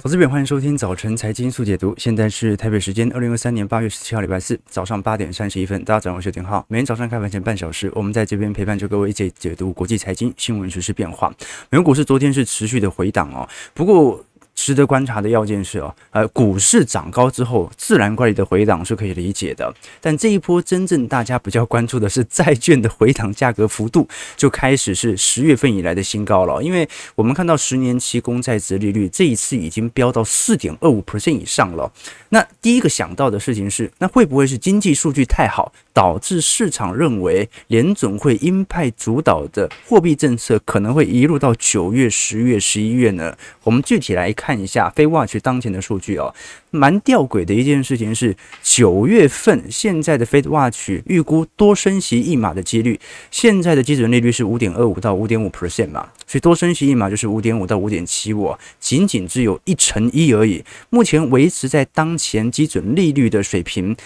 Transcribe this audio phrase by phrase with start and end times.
[0.00, 1.92] 投资朋友，欢迎收听早晨财经速解读。
[1.98, 5.82] 现在是台北时间二零二三年八月十七号，礼拜四早上八点三十一分。
[5.82, 6.64] 大家早上好，我是丁浩。
[6.68, 11.34] 每天早上开盘前半小时，我们在这边陪伴着各位一起解读国际财经新闻、时事变化。
[11.68, 14.24] 美国股市昨天是持续的回档哦，不过。
[14.58, 19.72] 值得观察的要件是哦，呃，股市涨高之后，自然怪力的回档是可以理解的。
[20.00, 26.60] 但这一波真正大家比较关注的是债券的回档价格幅度，就开始是十月份以来的新高了。
[26.60, 31.90] 因为我们看到十年期公债值利率这一次已经飙到四点二五 percent 以上了。
[32.28, 43.34] 那第一个想到的事情是，那会不会是经济数据太好，导致市场认为联总会鹰派主导的货币政策可能会一路到九月、十月、十一月呢？
[43.62, 44.58] 我们具体来看。
[44.58, 46.34] 一下非 Watch 当前的数据哦，
[46.70, 52.98] 蛮吊诡的一件事情是，九月份现在的 FedWatch 预估多升息一码的几率，
[53.30, 63.96] 现在的基准利率是五点二五到五点五 percent 嘛，所以多升息一码就是五点五到五点七五，仅仅只有一成一而已，目前维持在当前基准利率的水平。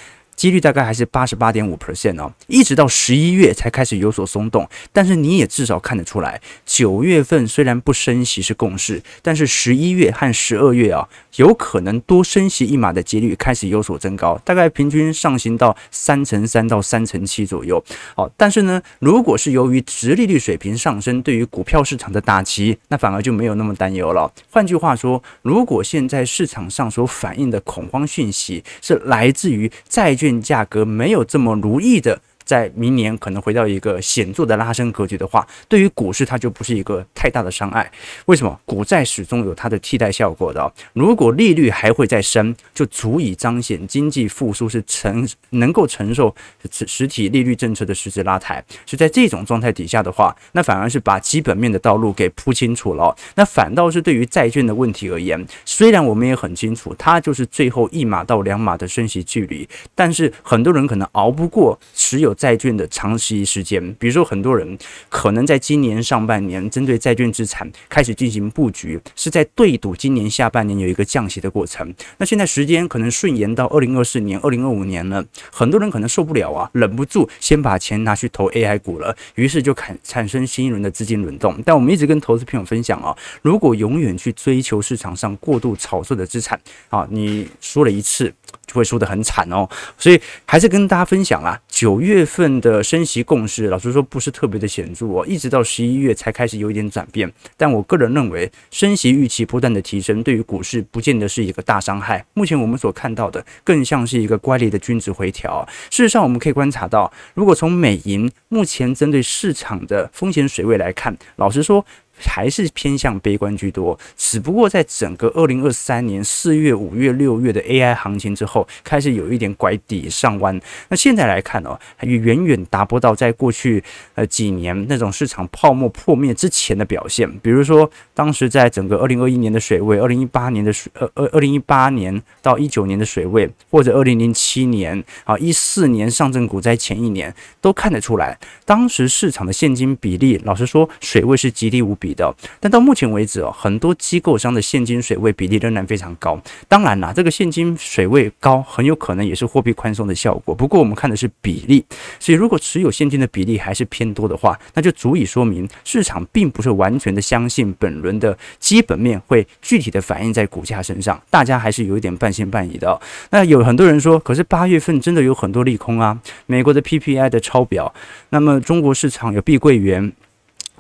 [0.42, 4.68] 几率大概还是八十八点五 percent 哦，一直到十一月才开始有所松动。
[4.92, 17.80] 但是你也至少看得出来，九月份虽然不升息是共识，但是十一月和十二月啊，有可能多升息一码的几率开始有所增高，大概平均上行到三成三到三成七左右。
[18.16, 24.28] 好，但是呢，如果是由于殖利率水平上升对于股票市场的打击，那反而就没有那么担忧了。
[24.50, 32.20] 换句话说，如果现在市场上所反映的恐慌讯息是来自于债券价格没有这么如意的。
[32.53, 37.91] 在明年可能回到一个显著的拉升格局的话，对于股市它就不是一个太大的伤害。
[38.27, 38.61] 为什么？
[38.67, 40.70] 股债始终有它的替代效果的。
[40.92, 46.34] 如果利率还会再升，就足以彰显经济复苏是承能够承受
[46.70, 48.62] 实体利率政策的实质拉抬。
[48.84, 53.16] 所以在这种状态底下的话，那反而是把基本面的道路给铺清楚了。
[53.37, 62.37] 那反倒是对于债券的问题而言，虽然我们也很清楚，它就是最后一码到两码的升息距离，但是很多人可能熬不过持有。
[62.42, 64.76] 债券的长期时间，比如说很多人
[65.08, 71.94] 可能在今年上半年针对债券资产开始进行布局，是在对赌今年下半年有一个降息的过程。
[72.19, 81.56] 那现在时间可能顺延到二零二四年、二零二五年了，很多人可能受不了啊，忍不住先把钱拿去投 AI 股了，于是就产产生新一轮的资金轮动。
[81.64, 88.34] 但我们一直跟投资朋友分享啊，如果永远去追求市场上过度炒作的资产啊，你输了一次。
[88.64, 97.31] 就会输得很惨哦，所以还是跟大家分享啊，九月月份的升息共识，老实说不是特别的显著哦，一直到十一月才开始有一点转变。
[97.56, 102.25] 但我个人认为，升息预期不断的提升，对于股市不见得是一个大伤害。
[102.34, 105.66] 目前我们所看到的，更像是一个乖离的均值回调。
[105.91, 111.84] 事实上，我们可以观察到，如果从美银目前针对市场的风险水位来看，老实说。
[112.25, 120.59] 还是偏向悲观居多，只不过在整个二零二三年四月、五月、六月的 AI 行情之后，开始有一点拐底上弯。
[120.88, 123.82] 那现在来看哦，还远远达不到在过去
[124.15, 127.31] 呃几年那种市场泡沫破灭之前的表现。
[127.41, 142.12] 比如说，当时在整个二零二一年的水位，二零一八年的水呃二二零一八年到一九年的水位，或者二零零七年啊一四年上证股灾前一年，都看得出来，当时市场的现金比例，老实说，水位是极低无比。
[142.15, 146.41] 的，但到目前为止哦，很多机构商的现金水位比例仍然非常高。
[146.69, 150.55] 当然啦，这个现金水位高，很有可能也是货币宽松的效果。
[150.55, 151.84] 不过我们看的是比例，
[152.19, 161.21] 所以如果持有现金的比例还是偏多的话，那就足以说明市场并不是完全的相信本轮的基本面会具体的反映在股价身上。
[161.31, 163.00] 大家还是有一点半信半疑的。
[163.31, 167.93] 那有很多人说，可是八月份真的有很多利空啊，美国的 PPI 的超表，
[168.31, 170.12] 那么中国市场有碧桂园。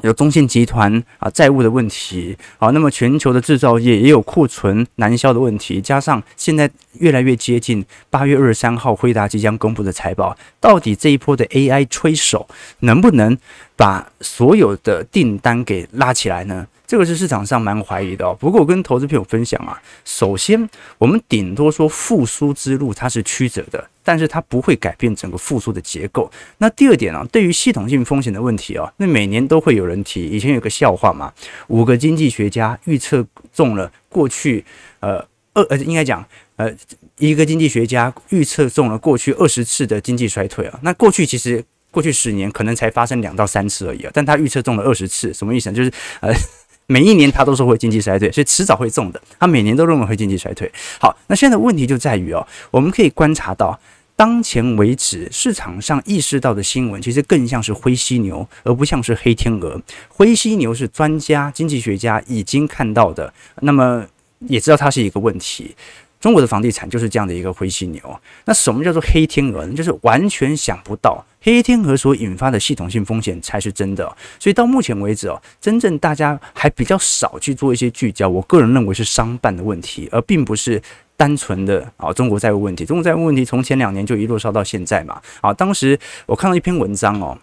[0.02, 12.48] 有中信集团啊债务的问题啊，那么全球的制造业也有库存难销的问题，加上现在越来越接近八月二十三号辉达即将公布的财报，到底这一波的 AI 吹手
[12.80, 13.36] 能不能
[13.76, 16.66] 把所有的订单给拉起来呢？
[16.86, 18.36] 这个是市场上蛮怀疑的哦。
[18.38, 26.30] 不过我跟投资朋友分享啊，首先我们顶多说复苏之路它是曲折的，但是它不会改变整个复苏的结构。
[26.58, 30.26] 那第二点啊，对于系统性风险的问题啊，那每年都会有人提。
[30.26, 31.32] 以前有个笑话嘛，
[31.68, 34.62] 五个经济学家预测中了过去
[35.00, 36.22] 呃二呃应该讲
[36.56, 36.70] 呃
[37.16, 40.78] 一个经济学家预测中了过去二十次的经济衰退啊。
[40.82, 45.76] 那过去其实过去十年可能才发生两到三次而已啊，但他预测中了二十次，什么意思呢？
[45.76, 46.34] 就是呃。
[46.88, 49.22] 每一年他都说会经济衰退，所以迟早会中的。
[49.38, 50.70] 他每年都认为会经济衰退。
[51.00, 53.78] 好，那现在问题就在于哦，我们可以观察到，
[54.16, 59.80] 当前为止市场上意识到的新闻，其实更像是灰犀牛，而不像是黑天鹅。
[60.08, 63.32] 灰犀牛是专家、经济学家已经看到的。
[63.60, 64.04] 那么
[64.40, 65.74] 也知道它是一个问题。
[66.22, 68.00] 中国的房地产就是这样的一个灰犀牛。
[68.44, 69.74] 那什么叫做黑天鹅呢？
[69.74, 74.04] 就是完全想不到黑天鹅所引发的系统性风险才是真的。
[74.38, 78.28] 所以到目前为止哦，真正大家还比较少去做一些聚焦。
[78.28, 80.80] 我个人认为是商办的问题，而并不是
[81.16, 82.86] 单纯的啊中国债务问题。
[82.86, 85.20] 中国债务问题从前两年就一路烧到现在嘛。
[85.40, 87.36] 啊，当时我看到一篇文章哦，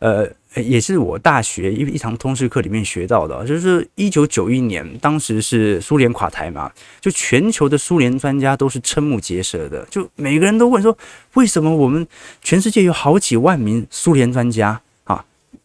[0.00, 0.28] 呃。
[0.62, 6.70] 也是我大学一一堂通识课里面学到的，就是一九九一年，当时是苏联垮台嘛，
[7.00, 10.96] 就全球的苏联专家都是瞠目结舌的，就每个人都问说，
[11.34, 12.06] 为什么我们
[12.42, 14.80] 全世界有好几万名苏联专家？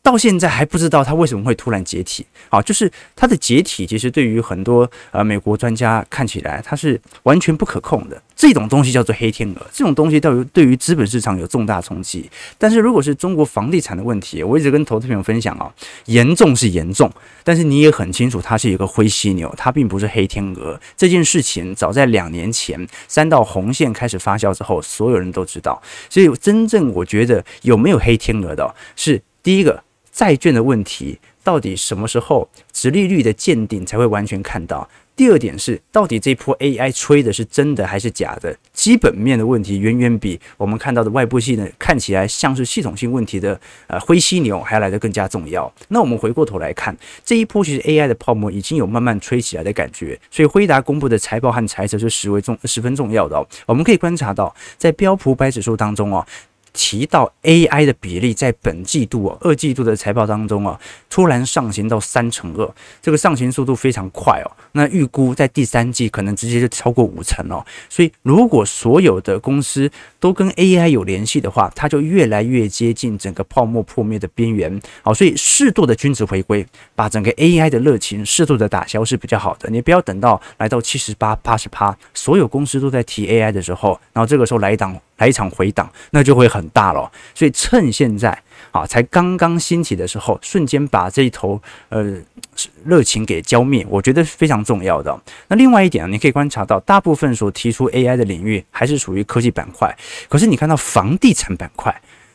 [0.03, 8.19] 到现在还不知道它为什么会突然解体，啊，就是它的解体，其实对于很多呃美国专家看起来，它是完全不可控的。
[8.36, 12.27] 这种东西叫做黑天鹅，这种东西对于对于资本市场有重大冲击。
[12.57, 15.71] 但是如果是中国房地产的问题，我一直跟投资朋友分享啊，
[16.06, 17.12] 严重是严重，
[17.44, 20.81] 但是你也很清楚，它是一个灰犀牛，它并不是黑天鹅。
[20.98, 25.80] 这件事情早在两年前三道红线开始发酵之后，所有人都知道。
[26.09, 29.83] 所以真正我觉得有没有黑天鹅的，是第一个。
[30.11, 34.87] 债券的问题到底什么时候殖利率的见顶才会完全看到？
[35.13, 38.55] 第二点是，到底这波 AI 吹的是真的还是假的？
[38.73, 45.71] 基本面的问题远远比我们看到的外部性呢，看起来像是系统性问题的呃灰犀牛还要来得更加重要。
[45.89, 53.45] 那我们回过头来看，这一波其实 AI 的泡沫已经有慢慢吹起来的感觉，所以辉达公布的财报和财测是十为重十分重要的哦。
[53.67, 56.25] 我们可以观察到，在标普百指数当中哦。
[56.73, 60.79] 提到 AI 的比例，在本季度哦，二季度的财报当中啊，
[61.09, 64.51] 突然上行到三成二，这个上行速度非常快哦。
[64.73, 67.65] 那预估在第三季可能直接就超过五成哦。
[67.89, 69.89] 所以，如果所有的公司
[70.19, 74.81] 都跟 AI 有联系的话，它就越来越接近整个泡沫破灭的边缘。
[75.01, 76.65] 好，所以适度的均值回归，
[76.95, 79.69] 把整个 AI 的热情适度的打消是比较好的。
[79.69, 85.00] 你不要等到来到七十八、八十趴，所有公司都在提 AI 的时候，然后这个时候来一档。
[85.17, 87.12] 来一场回档，那就会很大了。
[87.35, 88.35] 所以趁现在
[88.71, 92.18] 啊，才刚刚兴起的时候，瞬间把这一头呃
[92.83, 95.21] 热情给浇灭，我觉得是非常重要的。
[95.47, 99.95] 那另外一点，你可以观察到，大部分所提出 AI 的领域还是属于科技板块，
[100.27, 101.94] 可是你看到房地产板块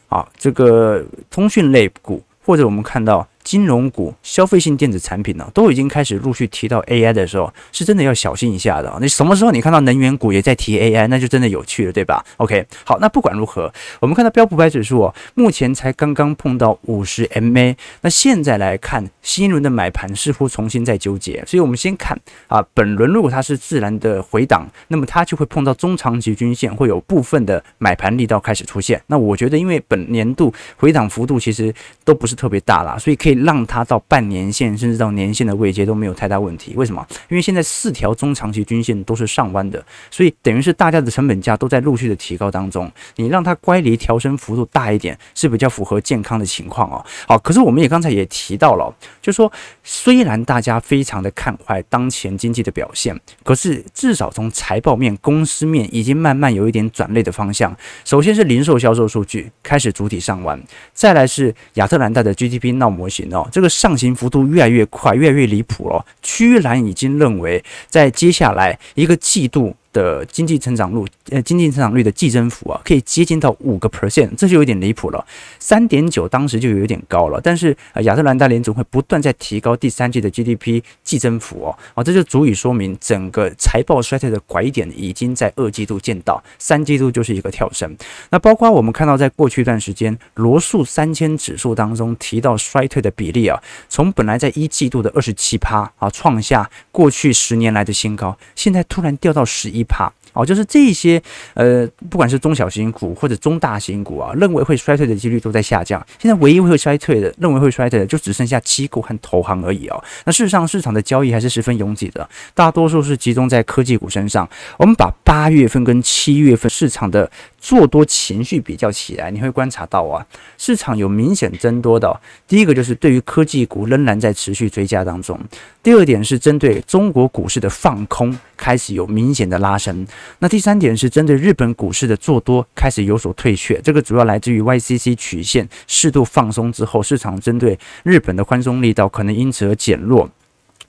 [0.09, 3.27] 啊，这个通讯类股，或者我们看到。
[3.47, 8.93] 金融股、消费性电子产品呢，都已经开始陆续提到 AI 的时候，是真的要小心一下的。
[9.01, 29.01] 你什么时候你看到能源股也在提 AI，那就真的有趣了，对吧？OK，好，那不管如何，我们看到标普百指数哦，目前才刚刚碰到五十 MA，那现在来看，新一轮的买盘似乎重新在纠结，所以我们先看啊，本轮如果它是自然的回档，那么它就会碰到中长期均线，会有部分的买盘力道开始出现。
[29.07, 31.73] 那我觉得，因为本年度回档幅度其实
[32.05, 33.36] 都不是特别大啦，所以可以。
[33.45, 37.07] 让它到半年线甚至到年线的位阶都没有太大问题，为什么？
[37.29, 42.91] 因为现在四条中长期均线都是上弯的，所以等于是大家的成本价都在陆续的提高当中。
[43.17, 47.05] 你让它乖离调升幅度大一点是比较符合健康的情况哦。
[47.27, 57.77] 好，可是我们也刚才也提到了，就说虽然大家非常的看坏当前经济的表现，可是至少从财报面、公司面已经慢慢有一点转类的方向。
[58.05, 60.63] 首先是零售销售数据开始主体上弯，
[60.93, 63.26] 再来是亚特兰大的 GDP 闹模型。
[63.33, 69.75] 哦，这个上行幅度越来越快，越来越离谱了，居然已经认为在接下来一个季度。
[69.97, 75.25] 的经济成长率，呃，经济成长率的季增幅啊，可以接近到五个 percent，这就有点离谱了。
[75.59, 87.97] 三点九当时就有点高了，但是呃，亚特兰大联总会不断在提高第三季的 GDP 季增幅哦，啊，这就足以说明整个财报衰退的拐点已经在二季度见到，三季度就是一个跳升。
[88.29, 99.86] 那包括我们看到，在过去一段时间，罗素三千指数当中提到衰退的比例啊，从本来在一季度的二十七趴啊，创下过去十年来的新高，现在突然掉到十一。
[99.87, 101.21] 怕哦，就是这些
[101.55, 106.05] 呃，不管是中小型股或者中大型股啊，认为会衰退的几率都在下降。
[106.21, 110.05] 现在唯一会衰退的，认为会衰退的，就只剩下机构和投行而已哦。
[110.27, 114.47] 那事实上，市场的交易还是十分拥挤的，大多数是集中在科技股身上。
[114.77, 120.25] 我们把八月份跟七月份市场的做多情绪比较起来，你会观察到啊，
[120.59, 122.21] 市场有明显增多的。
[122.47, 125.41] 第一个就是对于科技股仍然在持续追加当中。
[125.83, 130.07] 第二点是针对中国股市的放空开始有明显的拉升。
[130.39, 140.29] 那第三点是针对日本股市的做多开始有所退却，这个主要来自于 YCC 曲线适度放松之后，市场针对日本的宽松力道可能因此而减弱，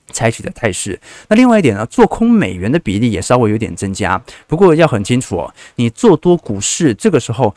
[0.08, 1.00] 采取的态势。
[1.28, 7.54] 那另外一点呢，做空美元的比例也稍微有点增加，不过要很清楚哦，你做多股市这个时候。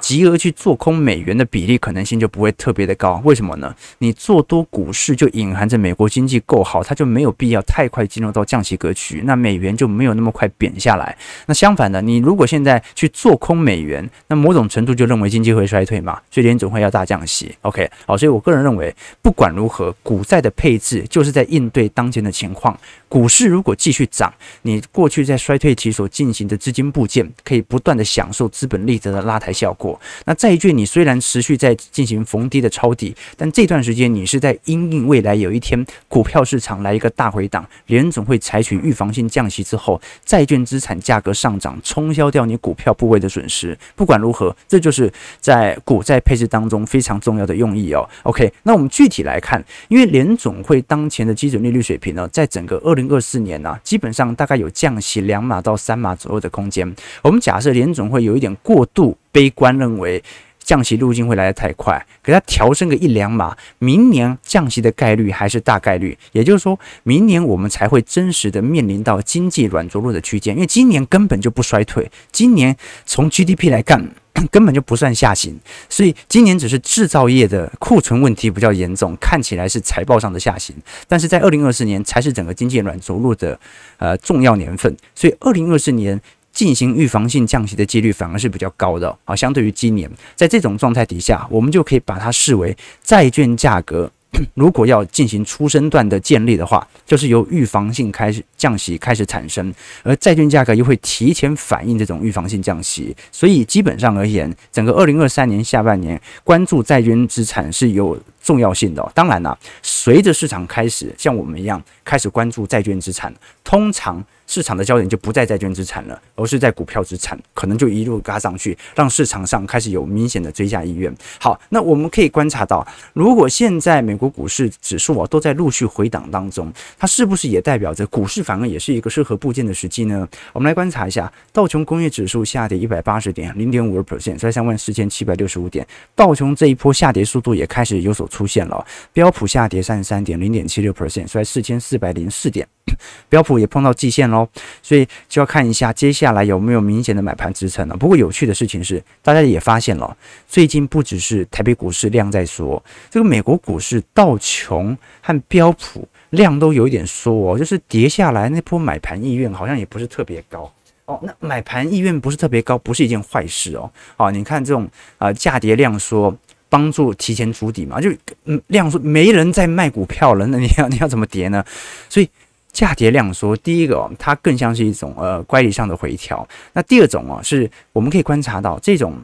[0.00, 3.20] 急而去做空美元的比例可能性就不会特别的高。
[3.24, 3.74] 为什么呢？
[3.98, 11.16] 你做多股市就隐含着美国经济够好，它就没有必要太快进入到降息格局，那美元就没有那么快贬下来。
[11.46, 17.54] 那相反的，你如果现在去做空美元，那某种程度就认为经济会衰退嘛，所以联总会要大降息。
[17.62, 22.78] OK，好，所以我个人认为，不管如何，股债的配置就是在应对当前的情况。
[23.08, 24.32] 股市如果继续涨，
[24.62, 29.83] 你过去在衰退期所进行的资金部件可以不断的享受资本利得的拉抬效果。
[30.26, 43.76] 那债券你虽然持续在进行逢低的抄底，但这段时间你是在因应未来有一天股票市场来一个大回档，联总会采取预防性降息之后，债券资产价格上涨，冲销掉你股票部位的损失。
[43.96, 48.08] 不管如何，这就是在股债配置当中非常重要的用意哦。
[48.22, 56.94] OK，那我们具体来看，因为联总会当前的基准利率水平呢，在整个二零二四年呢、基本上大概有降息两码到三码左右的空间。
[57.22, 60.22] 我们假设联总会有一点过度悲观，认为
[60.62, 66.16] 降息路径会来得太快，给它调升个一两码，明年降息的概率还是大概率。
[66.30, 74.14] 也就是说明年我们才会真实的面临到经济软着陆的区间，因为今年根本就不衰退，今年从 GDP 来看。
[74.50, 75.56] 根本就不算下行，
[75.88, 80.74] 所以今年只是制造业的库存问题比较严重，看起来是财报上的下行。
[81.06, 83.56] 但是在二零二四年才是整个经济软着陆的
[83.98, 86.20] 呃重要年份，所以二零二四年
[86.54, 89.36] 进行预防性降息的几率反而是比较高的啊。
[89.36, 94.10] 相对于今年，在这种状态底下，我们就可以把它视为债券价格。
[94.54, 109.10] 如果要进行初升段的建立的话，就是由预防性开始降息开始产生，而债券价格又会提前反映这种预防性降息，所以基本上而言，整个二零二三年下半年关注债券资产是有重要性的。
[109.12, 113.34] 当然了，随着市场开始像我们一样开始关注债券资产，
[113.64, 114.24] 通常。
[114.46, 121.12] 市场的焦点就不在债券资产了，而是在股票资产，可能就一路嘎上去，让市场上开始有明显的追加意愿。
[121.40, 130.28] 好，那我们可以观察到，如果现在美国股市指数啊都在陆续回档当中，它是不是也代表着股市反而也是一个适合布建的时机呢？
[130.52, 135.86] 我们来观察一下，道琼工业指数下跌一百八十点，零点五二 percent，在三万四千七百六十五点。
[136.14, 142.66] 道琼这一波下跌速度也开始有所出现了，标普下跌三十三点，零点七六 percent，在四千四百零四点。
[143.30, 144.46] 标普也碰到季线喽，
[144.82, 147.96] 所以就要看一下接下来有没有明显的买盘支撑了。
[147.96, 160.70] 不过有趣的事情是，大家也发现了，最近不只是台北股市量在缩，这个美国股市道琼和标普量都有一点缩哦，就是跌下来那波买盘意愿好像也不是特别高
[161.06, 161.18] 哦。
[161.22, 163.90] 那买盘意愿不是特别高，不是一件坏事哦。
[164.16, 164.88] 好，你看这种
[165.18, 166.36] 啊价跌量缩，
[166.74, 168.10] 帮助提前筑底嘛，就
[168.46, 171.64] 嗯量缩没人在卖股票了， 那你要你要怎么跌呢？
[172.08, 172.28] 所以。
[172.74, 176.44] 价跌量缩，第一个，它更像是一种呃乖离上的回调。
[176.72, 179.14] 那第二种哦，是我们可以观察到这种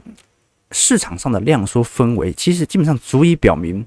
[0.71, 3.85] 市场上的量缩氛围，其实基本上足以表明，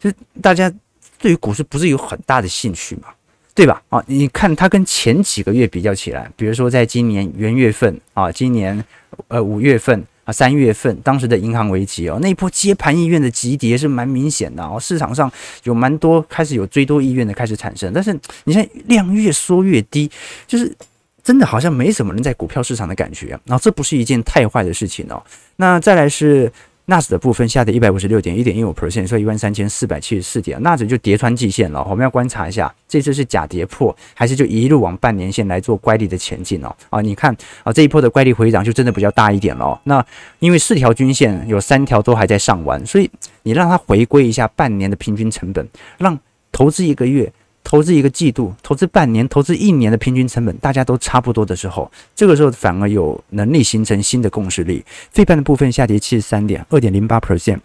[0.00, 0.72] 就是大家
[1.18, 3.08] 对于股市不是有很大的兴趣嘛，
[3.54, 3.82] 对吧？
[3.90, 8.82] 啊，你看它跟前几个月比较起来，比如说在今年元月份啊，今年
[9.28, 10.02] 呃五月份。
[10.24, 15.30] 啊，三月份当时的银行危机哦，那一波接盘意愿的急跌是蛮明显的哦，市场上
[15.64, 20.10] 有蛮多开始有追多意愿的开始产生，但是你看量越缩越低，
[20.46, 20.74] 就是
[21.22, 25.22] 真的好像没什么人在股票市场的感觉，然后这不是一件太坏的事情哦。
[25.56, 26.50] 那再来是。
[26.86, 31.82] 纳指的部分下跌一百五十六点一点一五 percent，所以一万三千四百七十四点，纳指就跌穿季线了。
[31.88, 36.74] 我们要观察一下，这次是假跌破，还是就一路往半年线来做乖离的前进哦？
[36.90, 39.80] 啊，你看啊，这一波的乖离回涨就真的比较大一点了。
[39.84, 40.04] 那
[40.40, 43.10] 因为四条均线有三条都还在上弯，所以
[43.44, 45.66] 你让它回归一下半年的平均成本，
[45.98, 46.18] 让
[46.52, 47.32] 投资一个月。
[47.74, 54.84] 投资一个季度，投资半年，投资一年的平均成本，大家都差不多的时候，这个时候反而有能力形成新的共识力。
[55.10, 57.58] 费半的部分下跌七十三点，二点零八 percent，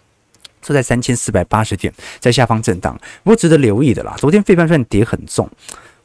[0.66, 3.00] 收在三千四百八十点，在下方震荡。
[3.22, 5.48] 不过值得留意的啦，昨天费半算跌很重，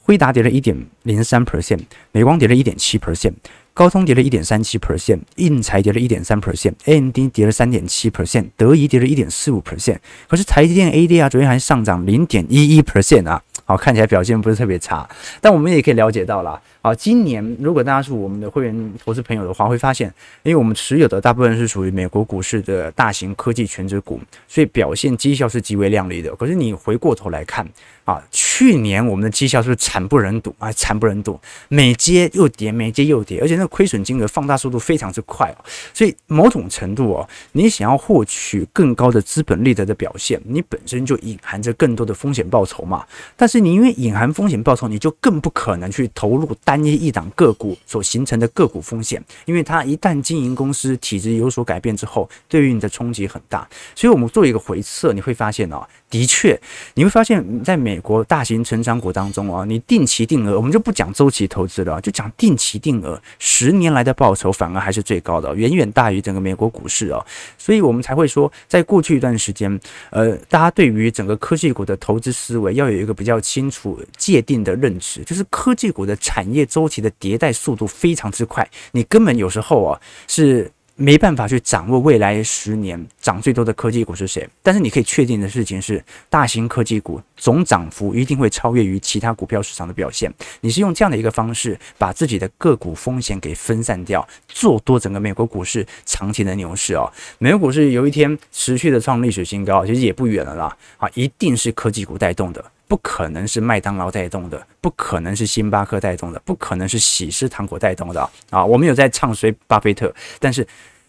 [0.03, 1.79] 辉达跌了一点零三 percent，
[2.11, 3.33] 美光跌了一点七 percent。
[3.73, 9.97] 高通跌了一点三七 percent，应材跌了一点三 percent，AMD 跌了三点七 percent，德仪跌了一点四五 percent。
[10.29, 15.07] 可是台积电 ADR 昨天还上涨零点一一 percent 啊，好，看起来表现不是特别差。
[15.41, 20.07] 但我们也可以了解到了，好，今年如果大家是我们的会员投资朋友的话，会发现，
[20.43, 26.35] 因为我们持有的大部分是属于美国股市的大型科技全值股，所以表现绩效是极为亮丽的。
[26.35, 27.67] 可是你回过头来看，
[28.05, 30.71] 啊，去年我们的绩效是不是惨不忍睹啊？
[30.73, 35.65] 惨不忍睹，每接又跌，每接又跌，而且那个亏损金额放大速度非常之快哦。
[35.91, 43.03] 所以某种程度哦，你想要获取更高的资本利得的表现，你本身就隐含着更多的风险报酬嘛。
[43.35, 53.67] 但是你因为隐含风险报酬，你就更不可能去投入单一一档个股所形成的个股风险，因为它一旦经营公司体制有所改变之后，对于你的冲击很大。
[53.95, 56.61] 所以我们做一个回测，你会发现哦，的确
[56.93, 57.94] 你会发现在美。
[57.95, 67.25] 美国大型成长股当中啊，你定期定额，我们就不讲周期投资了，就讲定期定额，十年来的报酬反而还是最高的，远远大于整个美国股市哦。
[67.57, 80.69] 所以我们才会说，在过去一段时间，呃，大家对于整个科技股的投资思维要有一个比较清楚界定的认知，就是科技股的产业周期的迭代速度非常之快，你根本有时候啊是。
[80.97, 90.33] 没办法去掌握未来十年涨最多的科技股是谁，但是你可以确定的事情是，大型科技股总涨幅一定会超越于其他股票市场的表现。
[90.61, 97.11] 你是用这样的一个方式，把自己的个股风险给分散掉，做多整个美国股市长期的牛市哦。
[97.39, 100.77] 美国股市有一天持续的创历史新高，其实也不远了啦。
[100.97, 108.63] 啊，一定是科技股带动的，不可能是麦当劳带动的，不可能是星巴克带动的，不可能是喜事糖果带动的啊！
[108.65, 110.67] 我们有在唱衰巴菲特，但是。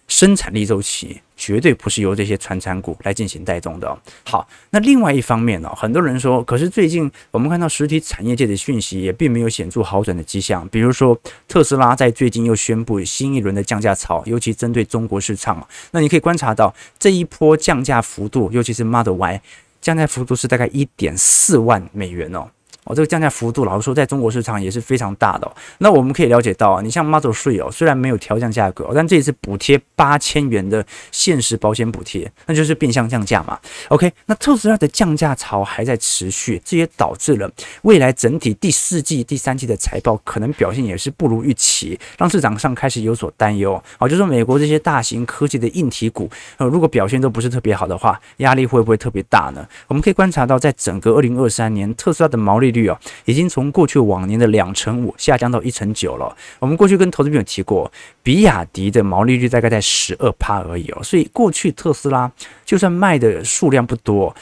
[0.09, 3.99] 生产力周期绝对不是由这些传产股来进行带动的。
[4.25, 10.65] 好，那另外一方面呢，很多人说，可是最近我们看到实体产业界的讯息也并没有显著好转的迹象。
[10.69, 11.19] 比如说，
[11.49, 15.67] 特斯拉在最近又宣布新一轮的降价潮，尤其针对中国市场。
[15.91, 19.43] 那你可以观察到这一波降价幅度，尤其是 Model Y
[19.87, 22.51] 降价幅度是大概一点四万美元哦。
[22.87, 25.53] 哦，这个降价幅度，老实说，在中国市场也是非常大的哦。
[25.79, 33.59] 那我们可以了解到啊，你像 Model 3哦，虽然没有调降价格，但这一次补贴八千元的限时保险补贴，那就是变相降价嘛。
[33.89, 37.51] OK，那特斯拉的降价潮还在持续，这也导致了
[37.83, 43.83] 未来整体第四季、第三季的财报可能表现也是不如预期，让市场上开始有所担忧。
[43.99, 49.67] 好，就说美国这些大型科技的硬体股，呃，如果表现都不是特别好的话，压力会不会特别大呢？
[49.89, 56.37] 我们可以观察到，在整个二零二三年，特斯拉的毛利率率哦，已经从过去往年的两成五下降到一成九了。
[56.59, 57.91] 我们过去跟投资朋友提过，
[58.23, 61.03] 比亚迪的毛利率大概在十二趴而已哦。
[61.03, 62.31] 所以过去特斯拉
[62.65, 64.35] 就算卖的数量不多，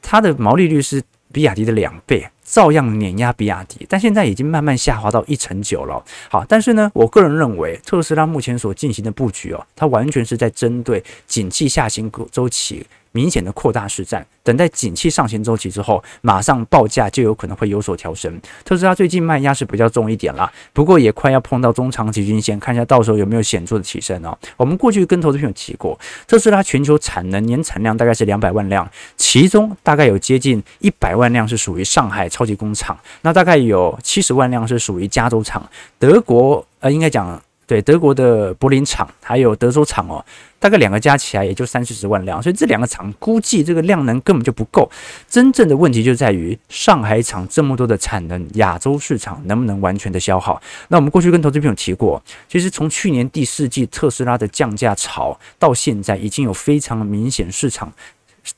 [0.00, 3.86] 它的毛利率是比亚迪的两倍，照样碾压比亚迪。
[3.88, 6.02] 但现在已经慢慢下滑到一成九了。
[6.28, 12.84] 好，但是呢，我个人认为特斯拉目前所进行的布局哦，它完全是在针对景气下行周期。
[13.12, 18.40] 明显的扩大市占，等待景气上行周期之后，马上报价就有可能会有所调升。
[18.64, 24.36] 特斯拉最近卖压是比较重一点啦，不过也快要碰到中长期均线，看一下到时候有没有显著的提升哦。
[24.56, 35.68] 我们过去跟投资朋友提过，特斯拉全球产能年产量大概是两百万辆，其中大概有接近一百万辆是属于上海超级工厂，那大概有七十万辆是属于加州厂，
[35.98, 37.42] 德国呃应该讲。
[37.70, 40.24] 对德国的柏林厂，还有德州厂哦，
[40.58, 44.90] 大概两个加起来也就三四十万辆，所以这两个厂估计这个量能根本就不够。
[45.28, 50.60] 真正的问题就在于上海厂这么多的产能，亚洲市场能不能完全的消耗？
[50.88, 57.92] 那我们过去跟投资朋友提过，其实从去年第四季特斯拉的降价潮到现在，已经有非常明显市场。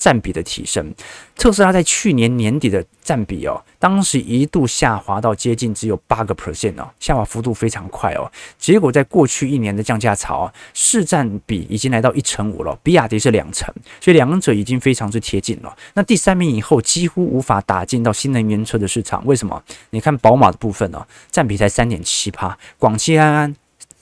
[0.03, 0.93] 占比的提升，
[1.37, 8.29] 特斯拉在去年年底的占比哦，当时一度下滑到接近只有八个 percent 哦，下滑幅度非常快哦。
[8.59, 15.73] 结果在过去一年的降价潮，市占比已经来到一成五了，比亚迪是两成，所以两者已经非常之贴近了。
[15.95, 19.63] 那第三名以后几乎无法打进到新能源车的市场，为什么？
[19.91, 23.55] 你看宝马的部分哦，占比才三点七趴，广汽安安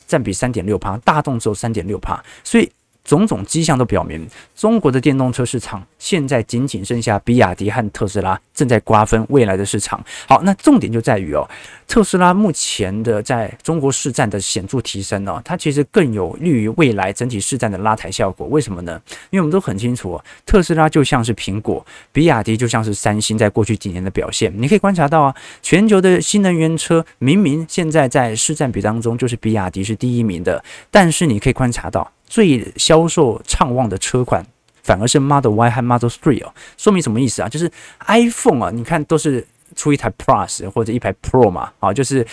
[0.06, 2.72] 占比三点六趴，大众只有三点六趴，所以。
[3.10, 10.00] 种种迹象都表明，中国的电动车市场现在仅仅剩下比亚迪和特斯拉正在瓜分未来的市场。
[10.28, 11.44] 好，那重点就在于哦，
[11.88, 18.46] 特斯拉目前的在中国市占的显著提升呢，它其实更有利于未来整体市占的拉抬效果。
[18.46, 19.02] 为什么呢？
[19.30, 32.08] 因为我们都很清楚，特斯拉就像是苹果，比亚迪就像是三星，在过去几年的表现，你可以观察到啊，全球的新能源车明明现在在市占比当中就是比亚迪是第一名的，但是你可以观察到。
[32.30, 34.46] 最销售畅旺的车款
[34.84, 37.48] 反而是 Model Y 和 Model 3哦，说明什么意思啊？
[37.48, 37.70] 就是
[38.06, 42.26] iPhone 啊，你看都是出一台 Plus 或者一台 Pro 嘛，啊，就是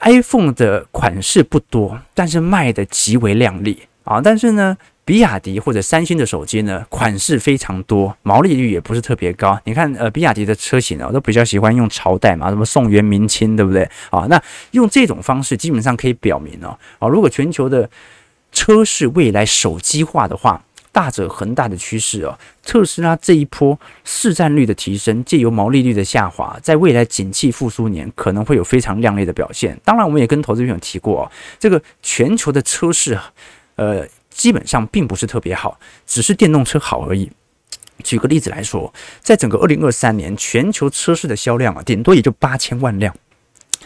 [0.00, 4.20] iPhone 的款式不多，但是卖的极为亮丽啊。
[4.20, 9.58] 但是呢，比亚迪或者三星的手机呢，款式非常多，毛利率也不是特别高。
[9.64, 13.82] 你看，呃，比亚迪的车型呢，都比较喜欢用朝代嘛，什么宋元明清，对不对？
[14.10, 17.88] 啊，那用这种方式基本上可以表明哦，啊，如果全球的
[18.56, 22.38] 车市未来手机化的话，大者恒大的趋势哦。
[22.64, 29.78] 特斯拉这一波市占率的提升，借由毛利率的下滑，在未来景气复苏年可能会有非常亮丽的表现。
[29.84, 33.18] 当然，我们也跟投资朋友提过哦，这个全球的车市，
[33.74, 37.30] 呃，基本上并不是特别好，只是电动车好而已。
[38.02, 38.90] 举个例子来说，
[39.20, 43.14] 在整个二零二三年，全球车市的销量啊，顶多也就八千万辆。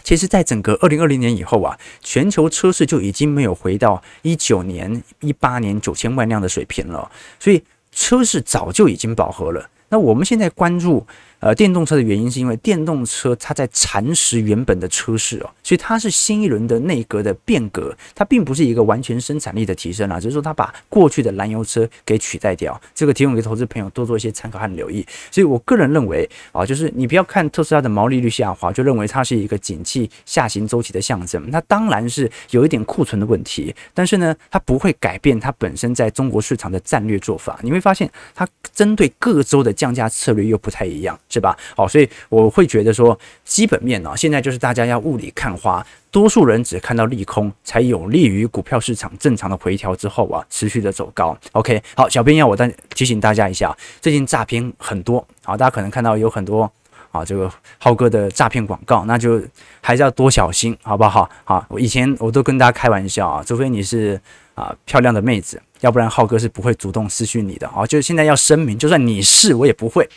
[0.03, 7.09] 其实，在整个二零二零年以后啊，全球车市就已经没有回到一九年、一八年九千万辆的水平了，
[7.39, 9.69] 所以车市早就已经饱和了。
[9.89, 11.05] 那我们现在关注。
[11.41, 22.77] 呃，电动车的原因是因为电动车它在蚕食原本的车市哦，所以它是新一轮的内阁的变革，它并不是一个完全生产力的提升啊，只是说它把过去的燃油车给取代掉。
[22.93, 25.07] 这个提供给投资朋友多做一些参考和留意。
[25.31, 31.49] 所以我个人认为啊，就是你不要看特斯拉的毛利率下滑，就认为它是一个景气下行周期的象征。
[31.49, 37.57] 它当然是有一点库存的问题，但是呢，它不会改变它本身在中国市场的战略做法。
[37.63, 41.17] 你会发现，它针对各州的降价策略又不太一样。
[41.29, 41.57] 是吧？
[41.77, 51.37] 好，所以我会觉得说，基本面呢，现在就是大家要雾里看花，多数人只看到利空，才有利于股票市场正常的回调之后啊，持续的走高。
[51.51, 56.69] OK，好，小编要我但提醒大家一下，最近诈骗很多啊，大家可能看到有很多
[57.11, 59.41] 啊，这个浩哥的诈骗广告，那就
[59.81, 61.29] 还是要多小心，好不好？
[61.43, 64.19] 好，我以前我都跟大家开玩笑啊，除非你是
[64.55, 67.85] 啊漂亮的妹子，要不然浩哥是不会主动私讯你的啊。
[67.85, 70.09] 就是现在要声明，就算你是，我也不会。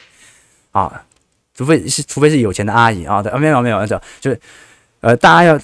[0.73, 1.05] 啊，
[1.55, 4.41] 除非是除非是有钱的阿姨啊，对啊，没有没有，就就是
[5.05, 5.61] 呃，大家要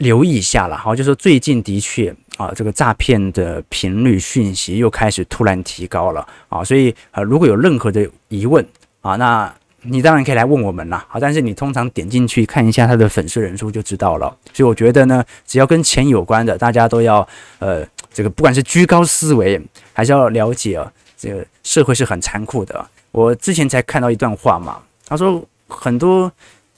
[0.00, 8.62] 留意一下了，好，就是最近的确啊，这个诈骗的频率讯息又开始突然提高了啊，所以呃，如果有任何的疑问
[9.00, 9.50] 啊，那
[9.80, 17.26] 你当然可以来问我们啦，好，但是你通常点进去看一下他的粉丝人数就知道了，所以我觉得呢，只要跟钱有关的，大家都要
[17.60, 19.58] 呃，这个不管是居高思维，
[19.94, 22.86] 还是要了解啊，这个社会是很残酷的。
[23.10, 26.30] 我之前才看到一段话嘛，他说很多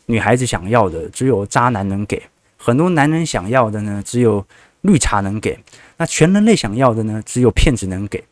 [0.07, 2.23] 女孩子想要的只有渣男能给，
[2.57, 4.45] 很多男人想要的呢只有
[4.83, 5.59] 绿茶能给，
[5.97, 8.23] 那全人类想要的呢只有骗子能给。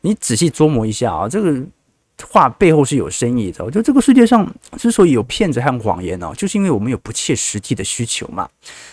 [0.00, 1.62] 你仔细琢磨一下啊，这个
[2.28, 3.64] 话背后是有深意的。
[3.64, 8.48] 我觉得这个世界上之所以有骗子和谎言呢，就是因为我们有不切实际的需求嘛。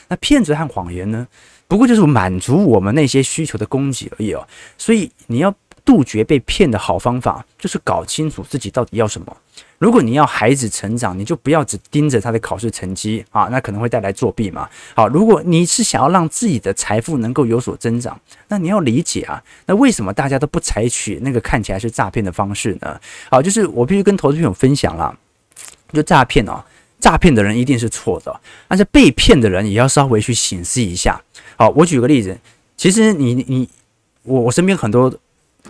[0.08, 1.28] 那骗子和谎言呢，
[1.67, 4.47] 不过就是满足我们那些需求的供给而已哦。
[4.78, 5.54] 所以你要。
[5.88, 9.38] 杜绝被骗的好方法就是搞清楚自己到底要什么。
[9.78, 14.67] 如果你要孩子成长，你就不要只盯着他的考试成绩啊，那可能会带来作弊嘛。
[14.93, 18.19] 好，如果你是想要让自己的财富能够有所增长，
[18.50, 23.00] 那你要理解啊，那为什么大家都不采取那个看起来是诈骗的方式呢？
[23.32, 25.17] 好，就是我必须跟投资朋友分享了，
[25.93, 26.62] 就诈骗哦，
[27.00, 31.21] 诈骗的人一定是错的，但是被骗的人也要稍微去省思一下。
[31.56, 32.38] 好，我举个例子，
[32.76, 33.69] 其实你你
[34.23, 35.17] 我我身边很多。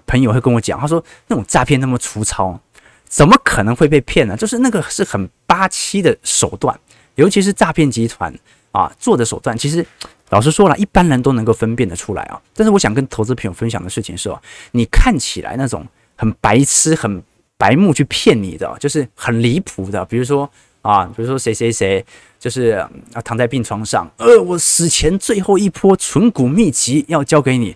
[0.07, 2.59] 朋友会跟我讲，他说那种诈骗那么粗糙，
[3.07, 4.35] 怎么可能会被骗呢？
[4.35, 6.79] 就是那个是很八七的手段，
[7.15, 8.33] 尤其是诈骗集团
[8.71, 9.85] 啊做的手段，其实
[10.29, 12.41] 老实说了，一般人都能够分辨得出来啊。
[12.55, 14.41] 但是我想跟投资朋友分享的事情是哦，
[14.71, 17.21] 你看起来那种很白痴、很
[17.57, 20.49] 白目去骗你的，就是很离谱的，比如说
[20.81, 22.05] 啊，比如说谁谁谁
[22.39, 22.71] 就是
[23.13, 27.75] 啊躺在病床上，呃，我死前最后一波存股秘籍要交给你。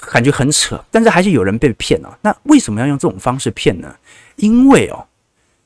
[0.00, 2.18] 感觉很扯，但是还是有人被骗了。
[2.22, 3.94] 那为什么要用这种方式骗呢？
[4.36, 5.06] 因为哦，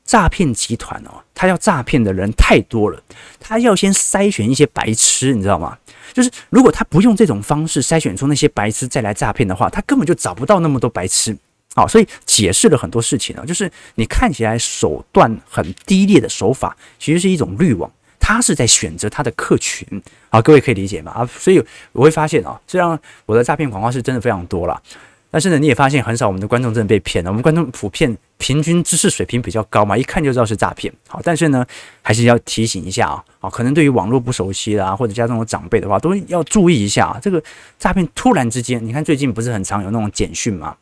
[0.05, 3.01] 诈骗集团哦，他要诈骗的人太多了，
[3.39, 5.77] 他要先筛选一些白痴，你知道吗？
[6.13, 11.37] 就是如果他不用这种方式筛选出那些白痴再来诈骗的话，他根本就找不到那么多白痴。
[11.73, 17.89] 好，所以解释了很多事情啊，就是你看起来手段很低劣的手法，其实是一种滤网。
[18.33, 19.85] 他是在选择他的客群
[20.29, 21.11] 啊，各位可以理解吗？
[21.11, 24.81] 啊，所以我会发现啊，虽然我的诈骗广告是真的非常多了，
[25.29, 27.29] 但是呢，你也发现很少我们的观众真的被骗了。
[27.29, 30.93] 我们观众普遍平均知识水平比较高嘛，一看就知道是诈骗。
[31.09, 31.65] 好，但是呢，
[32.01, 37.19] 还是要提醒一下啊，啊，可能对于网络不熟悉的啊，或者家中有长辈的话，都要注意一下啊。
[37.21, 37.43] 这个
[37.77, 40.73] 诈骗突然之间，你看最近不是很常有那种简讯吗？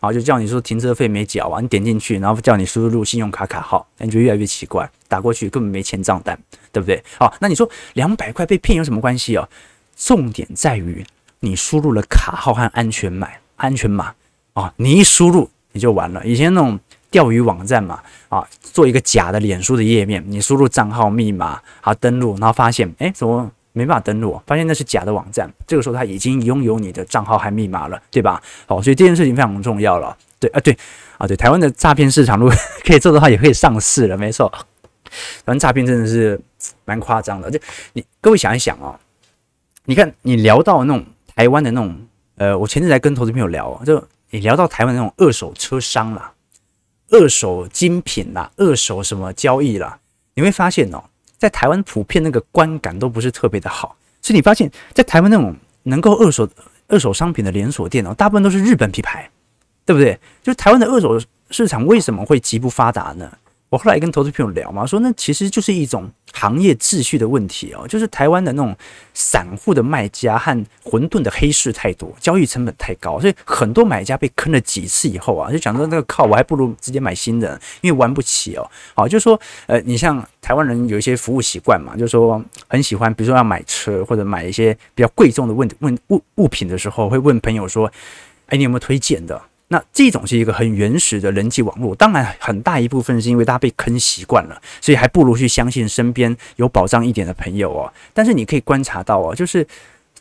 [0.00, 6.38] 啊，就叫你说停车费没缴啊，你点进去，然后叫你输入信用卡卡号，那你就越来越奇怪，打过去根本没钱账单，
[6.72, 7.02] 对不对？
[7.18, 9.48] 好，那你说两百块被骗有什么关系啊？
[9.96, 11.04] 重点在于
[11.40, 14.12] 你输入了卡号和安全码，安全码
[14.54, 16.24] 啊，你一输入你就完了。
[16.26, 16.78] 以前那种
[17.10, 23.50] 钓鱼网站嘛，啊，做一个假的脸书的页面，你输入账号密码，好登录，然后发现，哎，怎么？
[23.72, 25.46] 没办法登录，发现那是假的网站。
[25.66, 28.42] 这个时候他已经拥有你的账号和密码了，对吧？
[28.64, 30.16] 好，所以这件事情非常重要了。
[30.40, 30.74] 对啊，对
[31.18, 32.54] 啊，对，台湾的诈骗市场如果
[32.86, 34.16] 可以做的话，也可以上市了。
[34.16, 34.50] 没错，
[35.44, 36.40] 反正诈骗真的是
[36.84, 37.50] 蛮夸张的。
[37.50, 37.58] 就
[37.92, 38.98] 你各位想一想哦，
[39.84, 46.32] 你看你聊到那种台湾的那种，呃，我前阵才跟投资朋友聊，就你聊到台湾那种二手车商啦、
[47.10, 49.98] 二手精品啦、二手什么交易啦，
[50.34, 51.02] 你会发现哦，
[51.38, 53.96] 在台湾普遍那个观感都不是特别的好。
[54.22, 56.48] 所以你发现，在台湾那种能够二手
[56.88, 59.30] 二手商品的连锁店哦，大部分都是日本品牌，
[59.84, 60.18] 对不对？
[60.42, 61.16] 就是台湾的二手
[61.50, 63.30] 市场为什么会极不发达呢？
[63.68, 68.74] 我后来跟投资朋友聊嘛，说那其实就是一种行业秩序的问题哦，就是台湾的那种
[69.12, 78.70] 散户的卖家和混沌的黑市太多，交易成本太高，所以很多买家被坑了几次以后啊，就想说那个靠，我还不如直接买新的，因为玩不起哦。
[78.94, 87.90] 好，就是说呃，你像台湾人有一些服务习惯嘛，就是说很喜欢，比如说要买车或者买一些比较贵重的问问物物品的时候，会问朋友说，
[88.46, 89.42] 哎，你有没有推荐的？
[89.68, 97.92] 那这种是一个很原始的人际网络，当然很大一部分是因为大家被坑习惯了，所以还不如去相信身边有保障一点的朋友哦。
[98.14, 99.66] 但是你可以观察到哦，就是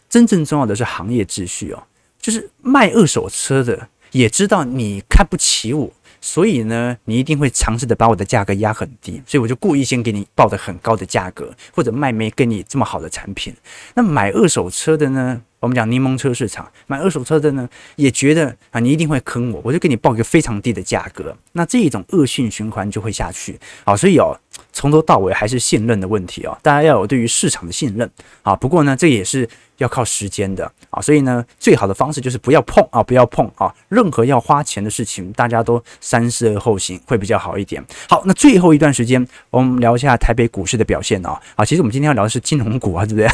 [0.09, 1.83] 真正重要的是行业秩序哦，
[2.19, 13.53] 就是卖二手车的也知道你看不起我，所以呢，你一定会尝试的把我的价格压很低，所以我就故意先给你报的很高的价格，或者卖没给你这么好的产品。
[13.93, 15.41] 那买二手车的呢？
[15.65, 23.97] 我们讲柠檬车市场，买二手车的呢，也觉得啊，你一定会坑我，我就给你报一个非常低的价格，那这一种恶性循环就会下去啊。
[23.97, 24.37] 所以哦，
[24.71, 28.07] 从头到尾还是信任的问题哦，大家要有对于市场的信任
[28.43, 28.55] 啊。
[28.55, 31.01] 不过呢，这也是要靠时间的啊。
[31.01, 33.73] 所以呢，最好的方式就是不要碰啊，不要碰啊。
[33.89, 37.83] 任何要花钱的事情，大家都三思而后行会比较好一点。
[38.07, 41.39] 好，那最后一段时间，我们聊一下台北股市的表现哦。
[41.55, 43.27] 啊，其实我们今天要聊的是金融股啊，对不对？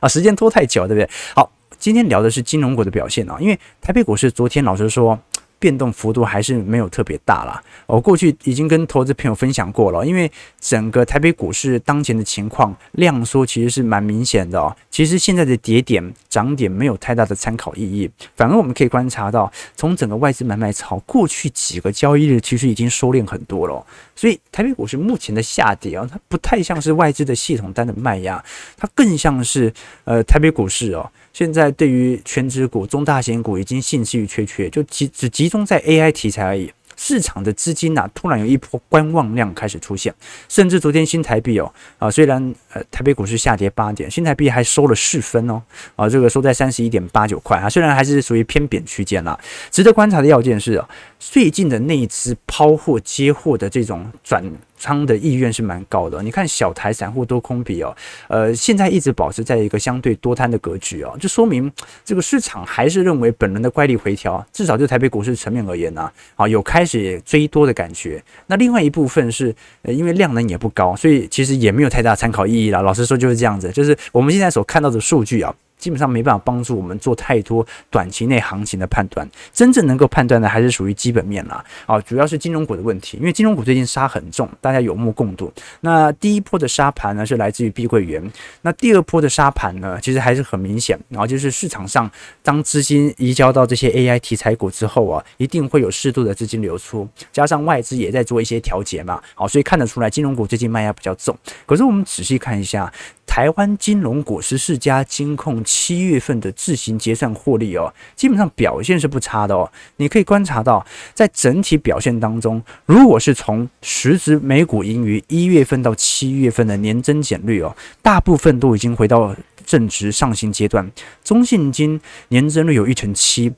[0.00, 1.08] 啊，时间拖太久，对不对？
[1.34, 5.18] 好，今天聊的是金融股的表现啊，因为台北股市昨天老师说，
[5.58, 7.62] 变动幅度还是没有特别大啦。
[7.86, 14.74] 我过去已经跟投资朋友分享过了，因为整个台北股市当前的情况量缩其实是蛮明显的哦。
[14.90, 23.84] 其实现在的跌点涨点没有太大的参考意义，反而我们可以观察到，从整个外资买卖潮过去几个交易日，其实已经收敛很多了。
[24.14, 28.42] 所以台北股市目前的下跌啊，它不太像是外资的系统单的卖压，
[28.76, 29.72] 它更像是
[30.04, 31.10] 呃台北股市哦。
[31.36, 36.72] 现在对于权值股、中大型股已经兴趣缺缺，就集只集中在 AI 题材而已。
[36.96, 40.14] 市场的资金呐、突然有一波观望量开始出现，
[40.48, 45.62] 甚至昨天新台币哦啊，虽然呃台北股市下跌八点，新台币还收了四分哦
[45.94, 49.38] 啊，这个收在三十一点八九块啊，虽然还是属于偏贬区间啦。
[49.70, 50.82] 值得观察的要件是，
[51.20, 54.42] 最近的那一次抛货接货的这种转。
[54.76, 57.96] 仓的意愿是蛮高的，你看小台散户多空比哦，
[58.28, 61.70] 呃，现在一直保持在一个相对多摊的格局哦，就说明
[62.04, 68.22] 这个市场还是认为本轮的乖离回调，至少就台北股市层面而言呢，啊，有开始追多的感觉。
[68.46, 72.82] 那另外一部分是，呃，因为量能也不高，所以其实也没有太大参考意义了。
[72.82, 75.54] 老实说就是这样子，就是我们现在所看到的数据啊。
[75.86, 81.64] 基本上没办法帮助我们做太多短期内行情的判断，真正能够判断的还是属于基本面啦。
[81.86, 85.52] 啊，主要是金融股的问题，因为金融股最近杀很重，大家有目共睹。
[85.82, 88.20] 那第一波的杀盘呢，是来自于碧桂园，
[88.62, 92.10] 那第二波的杀盘呢，其实还是很明显，然后就是市场上
[92.42, 101.38] 当资金移交到这些 AI 题材股之后啊，一定会有适度的资金流出，加上外资也在做一些调节嘛，好，所以看得出来金融股最近卖压比较重。
[101.64, 102.92] 可是我们仔细看一下。
[103.36, 109.70] 台湾金融股十四家金控七月份的自行结算获利哦，基本上表现是不差的哦。
[109.96, 120.90] 你可以观察到，在整体表现当中，如果是从实质每股盈余一月份到七月份的年增减率哦，大部分都已经回到正值上行阶段。
[121.22, 123.52] 中信金年增率有一成七。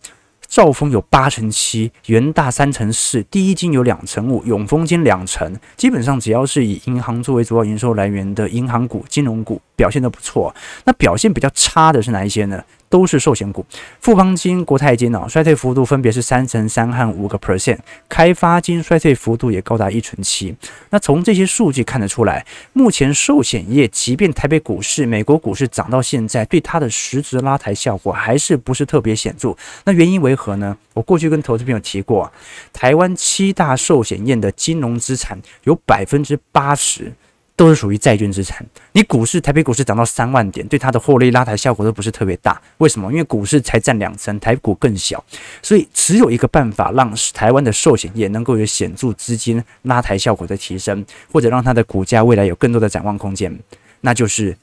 [0.49, 5.55] 兆丰有八成七，元大三成四，第一金有两成五，永丰金两成。
[5.77, 10.53] 基本上只要是以银行作为主要营收来源的银行股、金融股表现都不错。
[10.85, 12.65] 那表现比较差的是哪一些呢？
[12.89, 13.65] 都是寿险股，
[14.01, 20.55] 富邦金、国泰金啊，衰退幅度分别是三成三和五个 percent，开发金衰退幅度也高达一成七。
[20.91, 29.55] 那从这些数据看得出来，目前寿险业即便台北股市、美国股市涨到现在，对它的实质拉抬效果还是不是特别显著。
[29.85, 30.77] 那原因为何呢？
[30.95, 32.33] 我过去跟投资朋友提过，
[32.73, 37.13] 台湾七大寿险业的金融资产有百分之八十。
[37.59, 38.65] 都是属于债券资产。
[38.93, 42.63] 你股市，台北股市涨到三万点，对它的获利拉抬效果都不是特别大。
[42.77, 43.11] 为什么？
[43.11, 45.23] 因为股市才占两成，台股更小。
[45.61, 53.59] 所以只有一个办法，让台湾的寿险业能够有显著资金拉抬效果的提升，或者让它的股价未来有更多的展望空间，
[54.03, 54.57] 那就是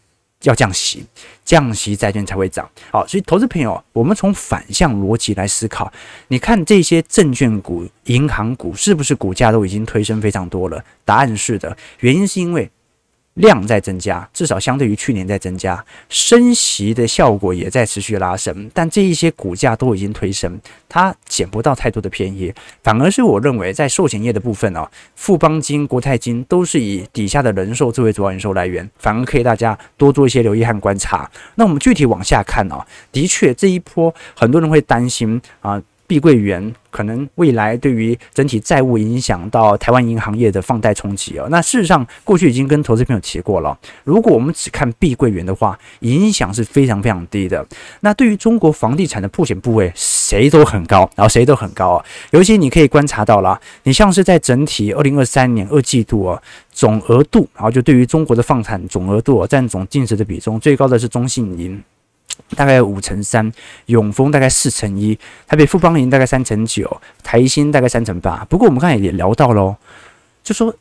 [0.43, 1.05] 要降息，
[1.43, 2.69] 降息债券才会涨。
[2.91, 5.91] 好，所以投资朋友，我们从反向逻辑来思考，
[6.29, 10.81] 你看这些证券股、银行股是不是股价都已经推升非常多了？
[11.03, 12.71] 答案是的，原因是因为。
[13.35, 31.29] 量在增加，至少相对于去年在增加，升息的效果也在持续拉升，但这一些股价都已经推升，它捡不到太多的便宜，反而是我认为在寿险业的部分哦，富邦金、国泰金都是以底下的人寿作为主要营收来源，反而可以大家多做一些留意和观察。
[31.55, 35.81] 那我们具体往下看哦，的确这一波很多人会担心啊。
[36.07, 47.65] 碧桂园可能未来对于整体债务影响到台湾银行业的放贷冲击哦，那事实上过去已经跟投资朋友提过了，如果我们只看碧桂园的话，影响是非常非常低的。
[48.01, 52.05] 那对于中国房地产的破险部位，谁都很高，然后谁都很高啊。
[52.31, 56.41] 尤其你可以观察到了，你像是在整体二零二三年二季度啊，
[56.71, 61.83] 总额度，然后就对于中国的房产总额度占总净值的比重最高的是中信银。
[62.55, 63.51] 大概五乘三，
[63.87, 65.17] 永丰大概四乘一，
[65.47, 68.45] 台北富邦银大概三乘九，台新大概三乘八。
[68.49, 69.75] 不过我们刚才也聊到喽，
[70.43, 70.73] 就说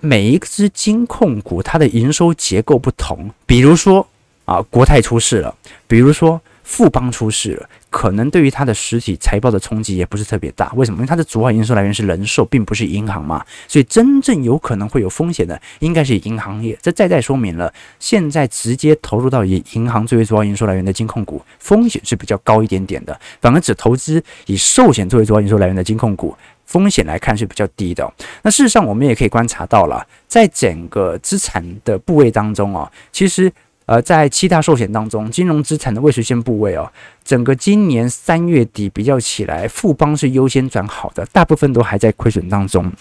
[0.00, 4.06] 每一只金控股它的营收结构不同，比如说
[4.44, 5.54] 啊国泰出事了，
[5.86, 6.40] 比如说。
[6.68, 10.70] 富邦出事了，可能对于它的实体财报的冲击也不是特别大。
[10.76, 10.98] 为什么？
[10.98, 13.44] 因为它的主要营收来源是人寿，并不是银行嘛。
[13.66, 16.78] 所以真正有可能会有风险的，应该是银行业。
[16.82, 23.18] 这再再说明了，现在直接投入到以银行作为主要营收来源的金控股，风险是比较高一点点的。
[23.40, 28.12] 反而只投资以寿险作为主要营收来源的金控股，风险来看是比较低的。
[28.42, 33.50] 那事实上，我们也可以观察到了，在整个资产的部位当中啊，其实。
[33.88, 36.92] 呃，在七大寿险当中，金融资产的未实现部位哦，
[37.24, 42.92] 整个今年三月底比较起来，富邦是优先转好的，大部分都还在亏损当中。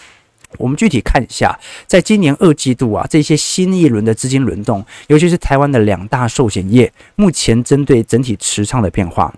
[0.58, 9.34] 我们具体看一下，在今年二季度啊，这些新一轮的资金轮动，尤其是台湾的两大寿险业，目前针对整体持仓的变化。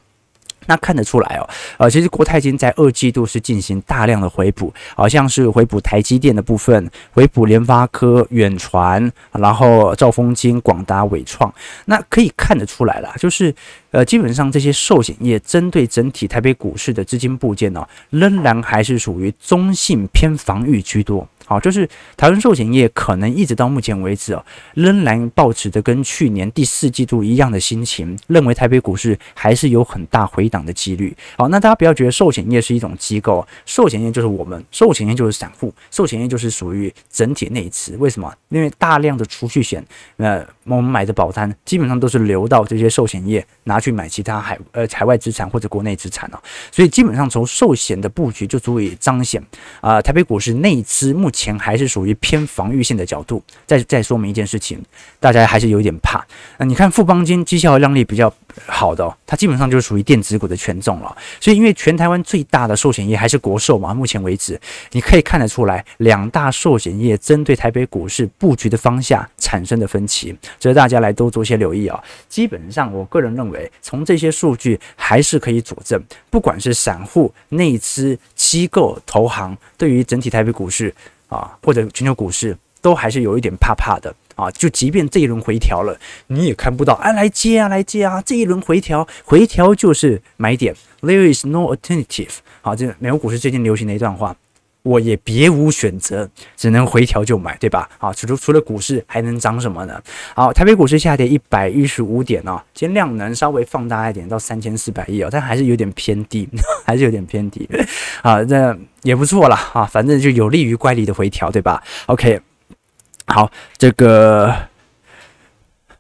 [0.70, 11.52] 那看得出来哦，呃，其实国泰金在二季度是进行大量的回补，好像是回补台积电的部分，回补联发科、远传，然后兆丰金、广达、纬创。
[11.86, 13.54] 那可以看得出来了，就是
[13.90, 21.28] 呃，基本上这些寿险业针对整体台北股市的资金部件呢，仍然还是属于中性偏防御居多。
[21.50, 31.12] 好，就是台湾寿险业可能一直到目前为止哦，仍然保持着跟去年第四季度一样的心情，认为台北股市还是有很大回档的几率。
[31.36, 37.98] 好，那大家不要觉得寿险业是一种机构，寿险业就是我们，寿险业就是散户，寿险业就是属于整体内资。
[37.98, 38.32] 为什么？
[38.50, 39.84] 因为大量的储蓄险，
[40.18, 46.38] 呃，我们买的保单基本上都是流到这些寿险业拿去买其他海呃海外资产或者国内资产哦，
[46.72, 49.44] 所以基本上从寿险的布局就足以彰显
[49.82, 51.39] 啊、台北股市内资目前。
[51.40, 54.78] 钱还是属于偏防御性的角度，再再说明一件事情，
[55.22, 56.26] 大家还是有点怕。
[56.58, 58.34] 那你看富邦金绩效量力比较
[58.66, 61.16] 好的哦，它基本上就是属于电子股的权重了。
[61.40, 64.60] 所以因为全台湾最大的寿险业还是国寿嘛，目前为止
[64.92, 72.04] 你可以看得出来，两大寿险业针对台北股市布局的方向产生的分歧，值得大家来多做些留意啊。
[72.28, 80.94] 基本上我个人认为，从这些数据还是可以佐证，不管是散户、内资、机构、投行，对于整体台北股市。
[81.30, 84.50] 啊，或者全球股市都还是有一点怕怕的啊！
[84.52, 88.22] 就即便这一轮回调了，你也看不到，啊，来接啊，来接啊！
[88.26, 92.38] 这一轮回调，回调就是买点，There is no alternative。
[92.62, 94.36] 好，这美国股市最近流行的一段话。
[94.84, 97.90] 我也别无选择，只能回调就买，对吧？
[97.98, 100.02] 好，除除除了股市还能涨什么呢？
[100.34, 106.48] 好，台北股市下跌一百一十五点哦，今天量能稍微放大一点到三千四百亿哦，但还是有点偏低，
[106.88, 107.70] 还是有点偏低
[108.22, 112.40] 啊，那也不错啦啊，反正就有利于乖离的回调，对吧？OK，
[113.28, 114.56] 好，这个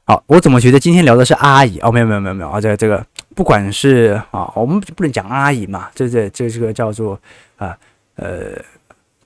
[0.05, 1.91] 好，我怎么觉得今天聊的是阿姨哦？
[1.91, 7.19] 没有没有没有没有啊，这个这个不管是啊，我们不能讲阿姨嘛，这这这这个叫做
[7.57, 7.77] 啊。
[8.19, 8.61] 呃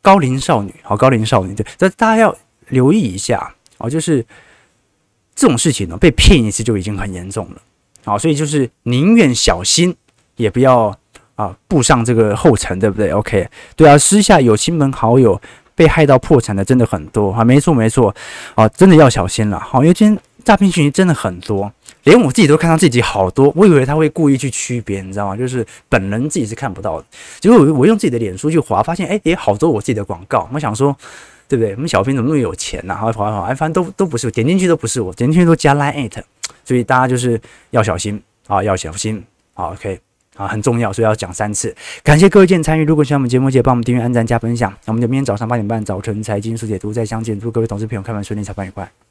[0.01, 2.35] 高龄少女，好，高龄少女，对，这大家要
[2.69, 4.25] 留意一下，哦，就是
[5.33, 7.61] 这种事情呢，被骗一次就已经很严重了，
[8.05, 9.95] 好，所以就是宁愿小心，
[10.35, 10.97] 也不要
[11.35, 15.41] 啊步上这个后尘，对不对？OK，对啊，私下有亲朋好友
[15.73, 18.13] 被害到破产的真的很多啊，没错没错，
[18.55, 21.71] 啊，真的要小心了，好，因为今天诈骗讯息真的很多。
[22.03, 25.37] 连我自己都看到自己好多，我以为他会故意去区别，你知道吗？
[25.37, 27.05] 就是本人自己是看不到的。
[27.39, 30.49] 结果我我用自己的脸书去划，发现哎也好多我自己的广告。
[30.53, 30.93] 我想说，
[31.47, 31.73] 对不对？
[31.75, 32.97] 我们小编怎么那么有钱呐、啊？
[32.97, 36.21] 好好好，哎，反正都都不是，点进去都不是我，点进去都加 line at，
[36.65, 39.23] 所以大家就是要小心啊，要小心。
[39.53, 39.97] 好，OK，
[40.35, 41.73] 啊，很重要，所以要讲三次。
[42.03, 44.69] 感谢各位见参与，如果喜欢我们节目，记得帮我们订阅、按赞、加分享。
[44.85, 47.39] 那我们就明天早上八点半早晨财经速解读再相见。
[47.39, 49.02] 祝各位同事朋友开门顺利，操盘愉快。